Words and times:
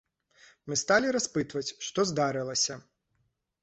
Мы 0.71 0.77
сталі 0.83 1.13
распытваць, 1.17 1.65
што 1.91 2.09
здарылася. 2.15 2.83